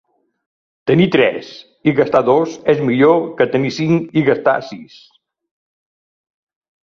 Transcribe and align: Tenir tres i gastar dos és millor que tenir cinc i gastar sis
Tenir 0.91 1.05
tres 1.15 1.49
i 1.89 1.93
gastar 1.99 2.21
dos 2.29 2.55
és 2.73 2.81
millor 2.87 3.21
que 3.41 3.47
tenir 3.55 3.71
cinc 3.75 4.17
i 4.21 4.23
gastar 4.31 4.55
sis 4.71 4.97